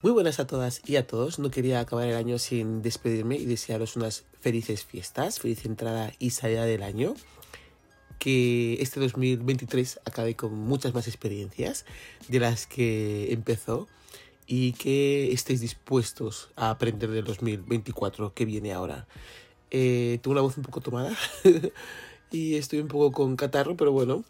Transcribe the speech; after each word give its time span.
Muy 0.00 0.12
buenas 0.12 0.38
a 0.38 0.46
todas 0.46 0.80
y 0.88 0.94
a 0.94 1.08
todos. 1.08 1.40
No 1.40 1.50
quería 1.50 1.80
acabar 1.80 2.06
el 2.06 2.14
año 2.14 2.38
sin 2.38 2.82
despedirme 2.82 3.34
y 3.34 3.46
desearos 3.46 3.96
unas 3.96 4.26
felices 4.38 4.84
fiestas, 4.84 5.40
feliz 5.40 5.64
entrada 5.64 6.12
y 6.20 6.30
salida 6.30 6.64
del 6.66 6.84
año. 6.84 7.14
Que 8.20 8.80
este 8.80 9.00
2023 9.00 9.98
acabe 10.04 10.36
con 10.36 10.54
muchas 10.54 10.94
más 10.94 11.08
experiencias 11.08 11.84
de 12.28 12.38
las 12.38 12.68
que 12.68 13.32
empezó 13.32 13.88
y 14.46 14.74
que 14.74 15.32
estéis 15.32 15.60
dispuestos 15.60 16.50
a 16.54 16.70
aprender 16.70 17.10
del 17.10 17.24
2024 17.24 18.34
que 18.34 18.44
viene 18.44 18.72
ahora. 18.72 19.08
Eh, 19.72 20.20
tengo 20.22 20.30
una 20.30 20.42
voz 20.42 20.56
un 20.56 20.62
poco 20.62 20.80
tomada 20.80 21.16
y 22.30 22.54
estoy 22.54 22.78
un 22.78 22.86
poco 22.86 23.10
con 23.10 23.34
catarro, 23.34 23.76
pero 23.76 23.90
bueno, 23.90 24.24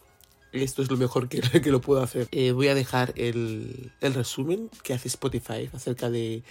esto 0.53 0.83
es 0.83 0.91
lo 0.91 0.96
mejor 0.96 1.29
que, 1.29 1.41
que 1.62 1.71
lo 1.71 1.81
puedo 1.81 2.03
hacer. 2.03 2.29
Eh, 2.33 2.53
voy 2.53 2.69
a 2.69 2.75
dejar 2.75 3.12
el, 3.17 3.93
el, 4.01 4.14
resumen 4.14 4.71
que 4.82 4.95
hace 4.95 5.09
Spotify 5.09 5.69
acerca 5.73 6.11
de 6.11 6.43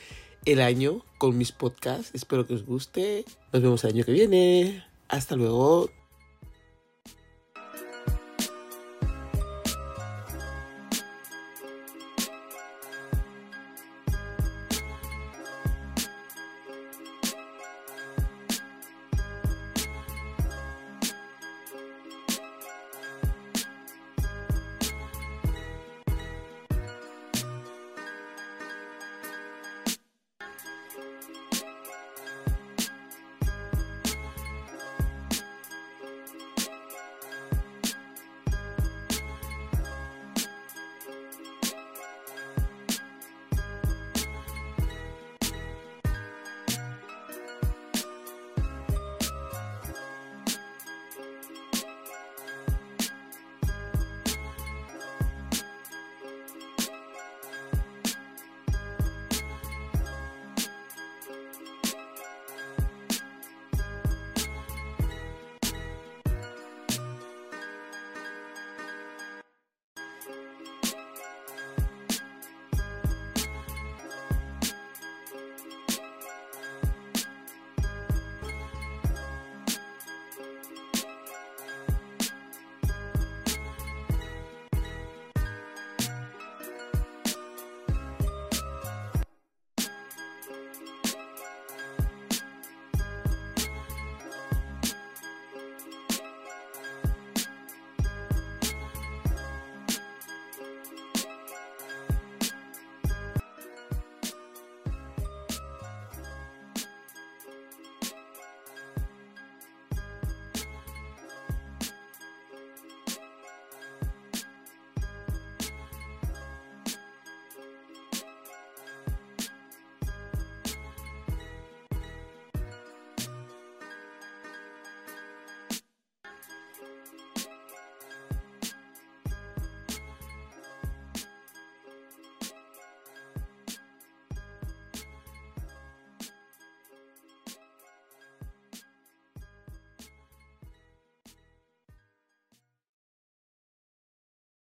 el 0.45 0.62
año 0.62 1.04
con 1.17 1.38
mis 1.38 1.52
podcasts. 1.52 2.12
Espero 2.13 2.48
que 2.48 2.54
os 2.54 2.66
guste. 2.66 3.26
Nos 3.52 3.62
vemos 3.62 3.84
el 3.84 3.94
año 3.94 4.05
que 4.05 4.12
viene. 4.12 4.84
Hasta 5.09 5.35
luego. 5.35 5.90